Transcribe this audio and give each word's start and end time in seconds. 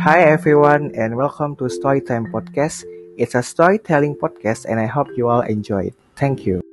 Hi 0.00 0.22
everyone 0.22 0.96
and 0.96 1.14
welcome 1.14 1.56
to 1.56 1.64
Storytime 1.64 2.32
Podcast. 2.32 2.88
It's 3.18 3.34
a 3.34 3.42
storytelling 3.42 4.16
podcast 4.16 4.64
and 4.64 4.80
I 4.80 4.86
hope 4.86 5.08
you 5.14 5.28
all 5.28 5.42
enjoy 5.42 5.92
it. 5.92 5.94
Thank 6.16 6.46
you. 6.46 6.69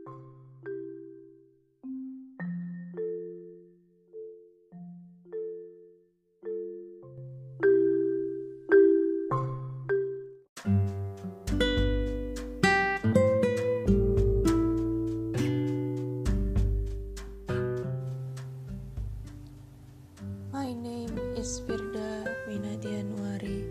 My 20.52 20.71
name 20.71 21.17
is 21.35 21.59
Firda 21.59 22.23
Winadianuari, 22.47 23.67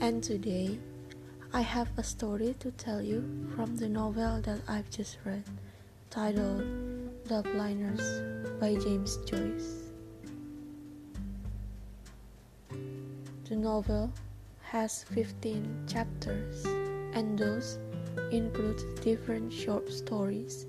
and 0.00 0.24
today 0.24 0.78
I 1.52 1.60
have 1.60 1.90
a 1.98 2.02
story 2.02 2.56
to 2.60 2.70
tell 2.70 3.02
you 3.02 3.20
from 3.54 3.76
the 3.76 3.88
novel 3.88 4.40
that 4.40 4.60
I've 4.66 4.88
just 4.88 5.18
read, 5.26 5.44
titled 6.08 6.64
The 7.26 7.42
by 8.58 8.76
James 8.76 9.18
Joyce. 9.26 9.92
The 13.44 13.56
novel 13.56 14.10
has 14.62 15.04
15 15.12 15.84
chapters, 15.86 16.64
and 17.12 17.38
those 17.38 17.78
include 18.32 18.80
different 19.02 19.52
short 19.52 19.92
stories 19.92 20.64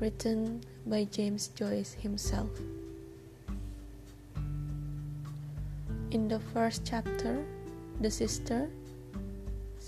written 0.00 0.62
by 0.86 1.04
James 1.04 1.48
Joyce 1.48 1.92
himself. 1.92 2.48
In 6.12 6.28
the 6.28 6.38
first 6.38 6.86
chapter, 6.86 7.44
the 8.00 8.10
sister 8.10 8.70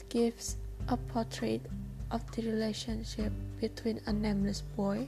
gives 0.09 0.57
a 0.89 0.97
portrait 0.97 1.63
of 2.11 2.29
the 2.33 2.43
relationship 2.43 3.33
between 3.61 4.01
a 4.07 4.13
nameless 4.13 4.63
boy 4.75 5.07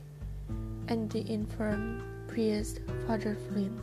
and 0.87 1.11
the 1.11 1.27
infirm 1.29 2.03
priest 2.29 2.81
Father 3.07 3.37
Flynn. 3.49 3.75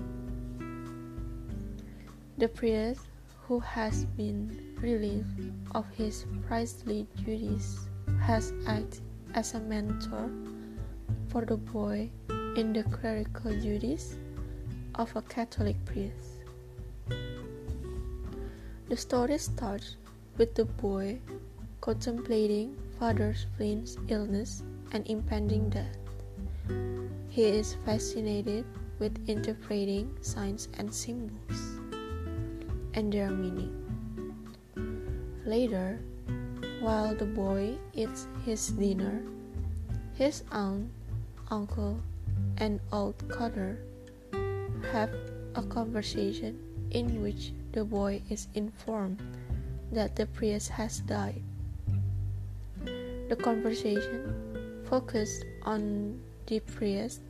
The 2.38 2.48
priest, 2.48 3.02
who 3.44 3.60
has 3.60 4.06
been 4.16 4.76
relieved 4.80 5.52
of 5.76 5.86
his 5.90 6.26
priestly 6.48 7.08
duties, 7.26 7.90
has 8.22 8.54
acted 8.68 9.02
as 9.34 9.54
a 9.54 9.60
mentor 9.60 10.30
for 11.28 11.44
the 11.44 11.58
boy 11.58 12.10
in 12.56 12.72
the 12.72 12.84
clerical 12.84 13.52
duties 13.60 14.16
of 14.96 15.14
a 15.16 15.22
Catholic 15.24 15.76
priest. 15.84 16.37
The 18.88 18.96
story 18.96 19.38
starts 19.38 19.98
with 20.38 20.56
the 20.56 20.64
boy 20.64 21.20
contemplating 21.82 22.80
father's 22.98 23.46
Flynn's 23.58 23.98
illness 24.08 24.64
and 24.94 25.06
impending 25.10 25.68
death. 25.68 25.98
He 27.28 27.44
is 27.44 27.76
fascinated 27.84 28.64
with 28.98 29.28
interpreting 29.28 30.16
signs 30.22 30.70
and 30.80 30.88
symbols 30.88 31.84
and 32.94 33.12
their 33.12 33.30
meaning. 33.30 33.76
Later, 35.44 36.00
while 36.80 37.14
the 37.14 37.28
boy 37.28 37.76
eats 37.92 38.28
his 38.46 38.70
dinner, 38.70 39.20
his 40.16 40.44
aunt, 40.52 40.90
uncle, 41.52 42.00
and 42.56 42.80
old 42.94 43.20
Cotter 43.28 43.84
have 44.94 45.12
a 45.56 45.62
conversation 45.64 46.56
in 46.92 47.22
which 47.22 47.52
the 47.78 47.86
boy 47.86 48.20
is 48.28 48.48
informed 48.56 49.22
that 49.92 50.16
the 50.16 50.26
priest 50.26 50.68
has 50.68 50.98
died. 51.02 51.44
The 53.30 53.38
conversation 53.38 54.82
focused 54.90 55.46
on 55.62 56.18
the 56.48 56.60
priest 56.62 57.22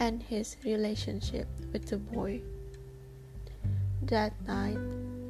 and 0.00 0.22
his 0.22 0.56
relationship 0.64 1.46
with 1.74 1.84
the 1.92 1.98
boy. 1.98 2.40
That 4.08 4.32
night, 4.48 4.80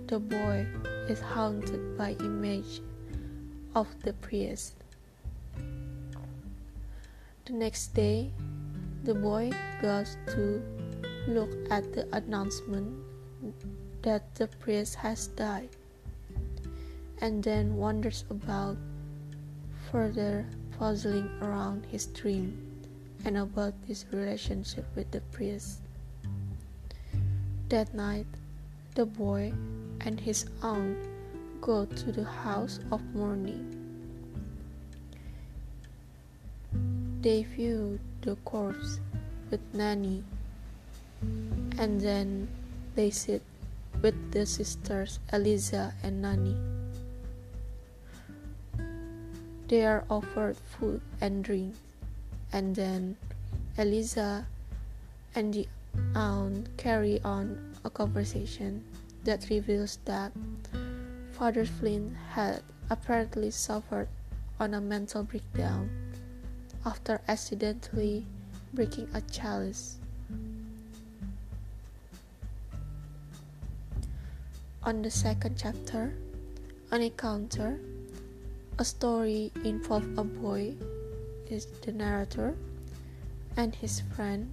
the 0.06 0.20
boy 0.20 0.68
is 1.10 1.18
haunted 1.20 1.98
by 1.98 2.14
image 2.22 2.82
of 3.74 3.88
the 4.04 4.12
priest. 4.12 4.76
The 7.46 7.52
next 7.52 7.98
day, 7.98 8.30
the 9.02 9.14
boy 9.14 9.50
goes 9.82 10.16
to 10.28 10.62
look 11.26 11.50
at 11.68 11.92
the 11.92 12.06
announcement 12.14 12.94
that 14.02 14.34
the 14.34 14.48
priest 14.58 14.96
has 14.96 15.28
died, 15.28 15.70
and 17.20 17.42
then 17.42 17.76
wanders 17.76 18.24
about, 18.30 18.76
further 19.90 20.44
puzzling 20.78 21.30
around 21.40 21.86
his 21.86 22.06
dream 22.06 22.58
and 23.24 23.36
about 23.36 23.74
his 23.86 24.04
relationship 24.10 24.84
with 24.96 25.10
the 25.12 25.20
priest. 25.30 25.80
That 27.68 27.94
night, 27.94 28.26
the 28.94 29.06
boy 29.06 29.52
and 30.00 30.18
his 30.18 30.46
aunt 30.62 30.98
go 31.60 31.84
to 31.86 32.12
the 32.12 32.24
house 32.24 32.80
of 32.90 33.00
mourning. 33.14 33.70
They 37.22 37.44
view 37.44 38.00
the 38.22 38.34
corpse 38.44 38.98
with 39.50 39.60
Nannie, 39.72 40.24
and 41.78 42.00
then 42.00 42.48
they 42.96 43.10
sit 43.10 43.42
with 44.02 44.32
the 44.32 44.44
sisters 44.44 45.20
Eliza 45.32 45.94
and 46.02 46.20
Nannie. 46.20 46.58
They 49.68 49.86
are 49.86 50.04
offered 50.10 50.56
food 50.56 51.00
and 51.20 51.42
drink, 51.42 51.74
and 52.52 52.76
then 52.76 53.16
Eliza 53.78 54.46
and 55.34 55.54
the 55.54 55.66
aunt 56.14 56.68
carry 56.76 57.22
on 57.24 57.74
a 57.84 57.90
conversation 57.90 58.84
that 59.24 59.46
reveals 59.48 59.98
that 60.04 60.32
Father 61.32 61.64
Flynn 61.64 62.14
had 62.30 62.62
apparently 62.90 63.50
suffered 63.50 64.08
on 64.60 64.74
a 64.74 64.80
mental 64.80 65.22
breakdown 65.22 65.88
after 66.84 67.20
accidentally 67.28 68.26
breaking 68.74 69.08
a 69.14 69.20
chalice. 69.22 69.96
On 74.84 75.00
the 75.00 75.10
second 75.14 75.54
chapter, 75.56 76.12
an 76.90 77.02
encounter, 77.02 77.78
a 78.80 78.84
story 78.84 79.52
involved 79.62 80.18
a 80.18 80.24
boy, 80.24 80.74
is 81.46 81.66
the 81.86 81.92
narrator, 81.92 82.56
and 83.56 83.76
his 83.76 84.02
friend 84.16 84.50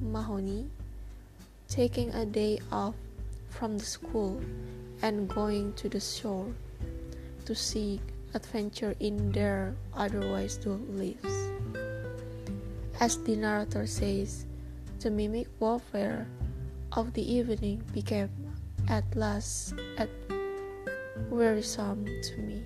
Mahoney 0.00 0.70
taking 1.68 2.08
a 2.14 2.24
day 2.24 2.60
off 2.72 2.94
from 3.50 3.76
the 3.76 3.84
school 3.84 4.40
and 5.02 5.28
going 5.28 5.74
to 5.74 5.90
the 5.90 6.00
shore 6.00 6.48
to 7.44 7.54
seek 7.54 8.00
adventure 8.32 8.94
in 9.00 9.32
their 9.32 9.76
otherwise 9.92 10.56
dull 10.56 10.80
lives. 10.96 11.52
As 13.00 13.20
the 13.22 13.36
narrator 13.36 13.86
says, 13.86 14.46
the 15.00 15.10
mimic 15.10 15.48
warfare 15.60 16.26
of 16.92 17.12
the 17.12 17.20
evening 17.20 17.84
became 17.92 18.30
at 18.88 19.04
last 19.14 19.74
at 19.98 20.08
wearisome 21.28 22.06
to 22.22 22.38
me 22.38 22.64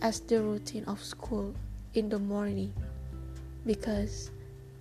as 0.00 0.20
the 0.20 0.40
routine 0.40 0.84
of 0.84 1.02
school 1.02 1.52
in 1.94 2.08
the 2.08 2.18
morning 2.18 2.72
because 3.66 4.30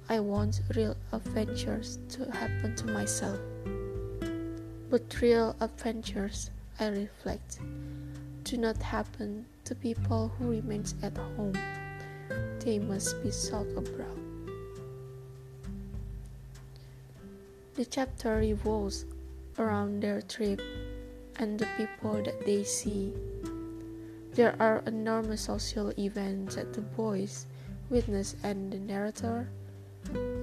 I 0.07 0.19
want 0.19 0.61
real 0.75 0.95
adventures 1.11 1.97
to 2.09 2.31
happen 2.31 2.75
to 2.75 2.85
myself. 2.85 3.39
But 4.91 5.19
real 5.19 5.55
adventures, 5.59 6.51
I 6.79 6.87
reflect, 6.89 7.59
do 8.43 8.57
not 8.57 8.77
happen 8.77 9.47
to 9.63 9.73
people 9.73 10.31
who 10.37 10.51
remain 10.51 10.85
at 11.01 11.17
home. 11.17 11.57
They 12.59 12.77
must 12.77 13.23
be 13.23 13.31
sought 13.31 13.67
abroad. 13.75 14.19
The 17.73 17.85
chapter 17.85 18.35
revolves 18.37 19.05
around 19.57 20.01
their 20.01 20.21
trip 20.21 20.61
and 21.37 21.59
the 21.59 21.67
people 21.77 22.21
that 22.23 22.45
they 22.45 22.63
see. 22.63 23.13
There 24.33 24.55
are 24.59 24.83
enormous 24.85 25.41
social 25.41 25.91
events 25.97 26.55
that 26.55 26.73
the 26.73 26.81
boys 26.81 27.45
witness, 27.89 28.35
and 28.43 28.71
the 28.71 28.79
narrator, 28.79 29.47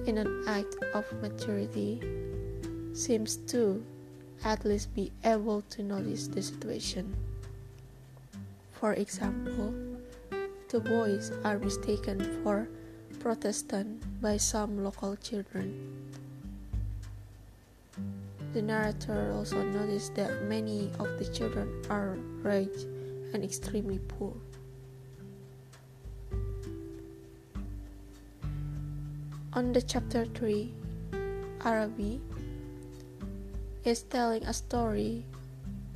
in 0.05 0.17
an 0.17 0.43
act 0.47 0.75
of 0.93 1.05
maturity, 1.21 2.01
seems 2.93 3.37
to 3.47 3.83
at 4.43 4.65
least 4.65 4.93
be 4.93 5.11
able 5.23 5.61
to 5.69 5.83
notice 5.83 6.27
the 6.27 6.41
situation. 6.41 7.13
For 8.71 8.93
example, 8.93 9.73
the 10.69 10.79
boys 10.79 11.31
are 11.43 11.59
mistaken 11.59 12.43
for 12.43 12.67
Protestant 13.19 14.03
by 14.21 14.37
some 14.37 14.83
local 14.83 15.15
children 15.15 16.02
The 18.53 18.61
narrator 18.61 19.33
also 19.33 19.63
noticed 19.63 20.13
that 20.13 20.43
many 20.43 20.91
of 20.99 21.17
the 21.17 21.25
children 21.25 21.81
are 21.89 22.13
rich 22.45 22.85
and 23.33 23.43
extremely 23.43 23.97
poor. 23.97 24.37
On 29.53 29.73
the 29.73 29.81
chapter 29.81 30.25
3, 30.37 30.71
Araby 31.65 32.21
is 33.85 34.03
telling 34.03 34.45
a 34.45 34.53
story 34.53 35.25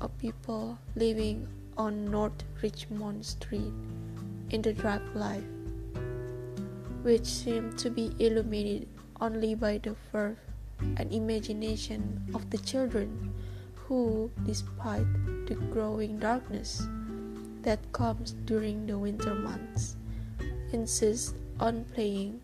of 0.02 0.18
people 0.18 0.80
living 0.96 1.48
on 1.78 2.10
North 2.10 2.42
Richmond 2.64 3.24
Street 3.24 3.74
in 4.50 4.64
the 4.64 4.74
dark 4.74 5.04
life, 5.14 5.46
which 7.04 7.26
seemed 7.26 7.78
to 7.78 7.92
be 7.92 8.16
illuminated 8.18 8.88
only 9.22 9.54
by 9.54 9.78
the 9.78 9.94
verve 10.12 10.42
and 10.98 11.12
imagination 11.12 12.22
of 12.34 12.50
the 12.50 12.58
children 12.60 13.34
who, 13.76 14.30
despite 14.46 15.08
the 15.48 15.56
growing 15.72 16.20
darkness 16.20 16.88
that 17.64 17.80
comes 17.92 18.34
during 18.46 18.86
the 18.86 18.98
winter 18.98 19.34
months, 19.34 19.96
insist 20.72 21.36
on 21.60 21.86
playing 21.94 22.40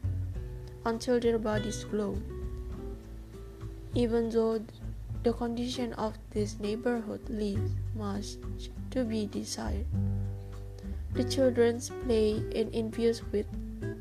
until 0.86 1.20
their 1.20 1.38
bodies 1.38 1.84
glow. 1.86 2.18
Even 3.94 4.30
though 4.30 4.60
the 5.24 5.34
condition 5.34 5.94
of 5.94 6.18
this 6.32 6.60
neighborhood 6.60 7.22
leaves 7.30 7.72
much 7.96 8.36
to 8.92 9.04
be 9.04 9.26
desired. 9.28 9.86
The 11.14 11.24
children's 11.24 11.90
play 12.04 12.44
in 12.52 12.68
infused 12.74 13.24
with 13.32 13.46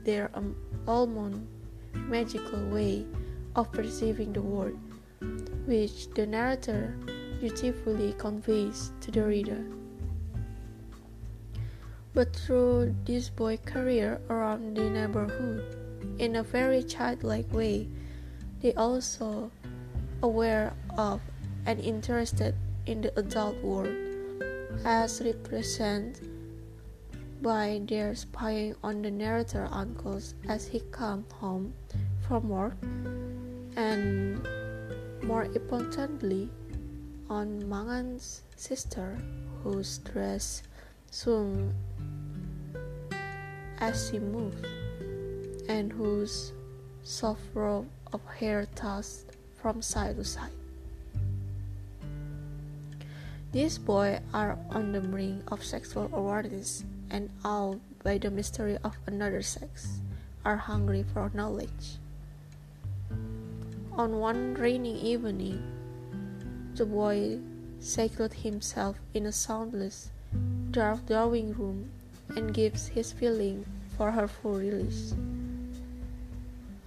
their 0.04 0.30
um, 0.34 0.56
almond 0.88 1.46
magical 1.94 2.58
way 2.70 3.06
of 3.56 3.70
perceiving 3.72 4.32
the 4.32 4.42
world, 4.42 4.78
which 5.66 6.08
the 6.14 6.26
narrator 6.26 6.96
beautifully 7.40 8.14
conveys 8.18 8.92
to 9.00 9.10
the 9.10 9.22
reader. 9.22 9.64
But 12.14 12.36
through 12.36 12.94
this 13.04 13.30
boy 13.30 13.56
career 13.58 14.20
around 14.28 14.76
the 14.76 14.90
neighborhood, 14.90 15.82
in 16.18 16.36
a 16.36 16.42
very 16.42 16.82
childlike 16.82 17.50
way. 17.52 17.88
They 18.60 18.74
also 18.74 19.50
aware 20.22 20.72
of 20.96 21.20
and 21.66 21.80
interested 21.80 22.54
in 22.86 23.02
the 23.02 23.18
adult 23.18 23.56
world, 23.62 23.94
as 24.84 25.20
represented 25.24 26.28
by 27.42 27.80
their 27.88 28.14
spying 28.14 28.74
on 28.84 29.02
the 29.02 29.10
narrator 29.10 29.68
uncles 29.70 30.34
as 30.48 30.68
he 30.68 30.80
come 30.92 31.24
home 31.34 31.74
from 32.26 32.48
work, 32.48 32.76
and 33.76 34.46
more 35.22 35.44
importantly, 35.44 36.48
on 37.28 37.68
Mangan's 37.68 38.42
sister, 38.56 39.18
whose 39.62 39.98
dress 39.98 40.62
swung 41.10 41.72
as 43.78 44.10
she 44.10 44.18
moved 44.18 44.66
and 45.68 45.92
whose 45.92 46.52
soft 47.02 47.42
robe 47.54 47.88
of 48.12 48.20
hair 48.38 48.66
tossed 48.74 49.26
from 49.60 49.80
side 49.80 50.16
to 50.16 50.24
side. 50.24 50.50
These 53.52 53.78
boys 53.78 54.20
are 54.32 54.58
on 54.70 54.92
the 54.92 55.00
brink 55.00 55.44
of 55.52 55.64
sexual 55.64 56.08
awareness 56.12 56.84
and 57.10 57.28
awed 57.44 57.80
by 58.02 58.18
the 58.18 58.30
mystery 58.30 58.78
of 58.82 58.96
another 59.06 59.42
sex, 59.42 60.00
are 60.44 60.56
hungry 60.56 61.04
for 61.12 61.30
knowledge. 61.34 62.01
On 64.02 64.18
one 64.18 64.54
rainy 64.54 65.00
evening, 65.00 65.62
the 66.74 66.84
boy 66.84 67.38
secluded 67.78 68.38
himself 68.38 68.96
in 69.14 69.26
a 69.26 69.30
soundless, 69.30 70.10
dark 70.72 71.06
drawing 71.06 71.52
room 71.52 71.88
and 72.34 72.52
gives 72.52 72.88
his 72.88 73.12
feeling 73.12 73.64
for 73.96 74.10
her 74.10 74.26
full 74.26 74.54
release. 74.54 75.14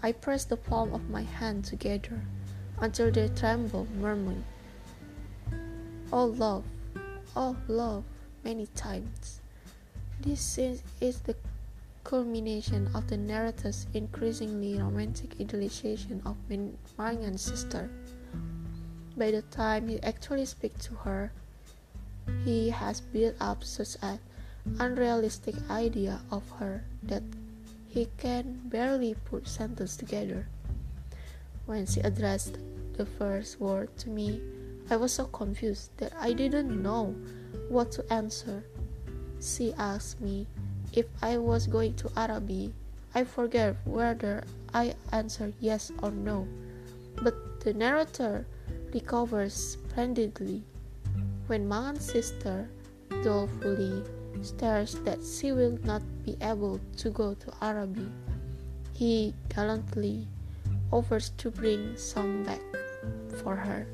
I 0.04 0.12
press 0.12 0.44
the 0.44 0.58
palm 0.58 0.94
of 0.94 1.10
my 1.10 1.22
hand 1.22 1.64
together 1.64 2.20
until 2.82 3.10
they 3.10 3.30
tremble, 3.30 3.88
murmuring, 3.98 4.44
Oh 6.12 6.26
love, 6.26 6.66
oh 7.34 7.56
love, 7.70 8.04
many 8.44 8.68
times. 8.76 9.40
This 10.20 10.58
is, 10.58 10.84
is 11.00 11.22
the 11.22 11.38
culmination 12.06 12.88
of 12.94 13.08
the 13.10 13.18
narrator's 13.18 13.88
increasingly 13.94 14.80
romantic 14.80 15.34
idealization 15.42 16.22
of 16.24 16.38
Mangan's 16.98 17.42
sister. 17.42 17.90
By 19.18 19.32
the 19.32 19.42
time 19.42 19.90
he 19.90 20.02
actually 20.04 20.46
speaks 20.46 20.86
to 20.86 20.94
her, 21.04 21.32
he 22.46 22.70
has 22.70 23.02
built 23.02 23.36
up 23.42 23.64
such 23.64 23.98
an 24.02 24.20
unrealistic 24.80 25.56
idea 25.70 26.22
of 26.32 26.48
her 26.60 26.86
that 27.04 27.24
he 27.90 28.08
can 28.18 28.62
barely 28.66 29.16
put 29.26 29.48
sentences 29.48 29.98
together. 29.98 30.48
When 31.66 31.88
she 31.88 32.02
addressed 32.02 32.60
the 32.94 33.06
first 33.06 33.60
word 33.60 33.90
to 33.98 34.10
me, 34.10 34.42
I 34.92 34.98
was 34.98 35.14
so 35.14 35.26
confused 35.26 35.90
that 35.98 36.14
I 36.20 36.34
didn't 36.34 36.70
know 36.70 37.16
what 37.70 37.92
to 37.94 38.14
answer. 38.14 38.64
She 39.42 39.74
asked 39.74 40.22
me 40.22 40.46
if 40.94 41.06
I 41.22 41.38
was 41.38 41.68
going 41.68 41.96
to 41.96 42.12
Araby. 42.18 42.74
I 43.14 43.24
forget 43.24 43.78
whether 43.86 44.44
I 44.74 44.96
answered 45.12 45.54
yes 45.60 45.92
or 46.04 46.12
no, 46.12 46.48
but 47.24 47.62
the 47.62 47.74
narrator 47.74 48.46
recovers 48.94 49.54
splendidly 49.54 50.64
when 51.48 51.68
Mangan's 51.68 52.12
sister 52.12 52.70
dolefully 53.24 54.04
stares 54.42 54.96
that 55.06 55.20
she 55.24 55.52
will 55.52 55.78
not 55.84 56.02
be 56.26 56.38
able 56.42 56.80
to 56.98 57.10
go 57.10 57.34
to 57.36 57.54
Araby. 57.62 58.12
He 58.94 59.34
gallantly 59.54 60.28
offers 60.92 61.30
to 61.38 61.52
bring 61.52 61.96
some 61.98 62.44
back 62.44 62.62
for 63.42 63.56
her. 63.56 63.88